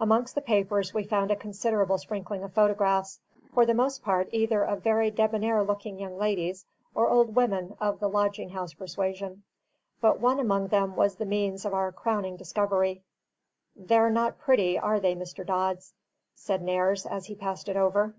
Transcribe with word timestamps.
Amongst 0.00 0.34
the 0.34 0.40
papers 0.40 0.92
we 0.92 1.04
found 1.04 1.30
a 1.30 1.36
considerable 1.36 1.96
sprinkling 1.96 2.42
of 2.42 2.52
photographs; 2.52 3.20
for 3.54 3.64
the 3.64 3.72
most 3.72 4.02
part 4.02 4.28
either 4.32 4.64
of 4.64 4.82
very 4.82 5.12
debonair 5.12 5.62
looking 5.62 5.96
young 5.96 6.18
ladies 6.18 6.66
or 6.92 7.08
old 7.08 7.36
women 7.36 7.76
of 7.78 8.00
the 8.00 8.08
lodging 8.08 8.48
house 8.48 8.74
persuasion. 8.74 9.44
But 10.00 10.18
one 10.18 10.40
among 10.40 10.66
them 10.66 10.96
was 10.96 11.14
the 11.14 11.24
means 11.24 11.64
of 11.64 11.72
our 11.72 11.92
crowning 11.92 12.36
discovery. 12.36 13.04
"They're 13.76 14.10
not 14.10 14.40
pretty, 14.40 14.76
are 14.76 14.98
they, 14.98 15.14
Mr. 15.14 15.46
Dodd?" 15.46 15.78
said 16.34 16.62
Nares, 16.62 17.06
as 17.06 17.26
he 17.26 17.36
passed 17.36 17.68
it 17.68 17.76
over. 17.76 18.16